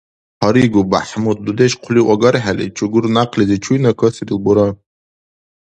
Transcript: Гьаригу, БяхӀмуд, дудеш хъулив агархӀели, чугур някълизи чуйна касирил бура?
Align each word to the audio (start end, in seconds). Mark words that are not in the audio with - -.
Гьаригу, 0.41 0.81
БяхӀмуд, 0.91 1.39
дудеш 1.45 1.73
хъулив 1.81 2.07
агархӀели, 2.13 2.67
чугур 2.75 3.05
някълизи 3.15 3.57
чуйна 3.63 3.91
касирил 3.99 4.39
бура? 4.45 4.67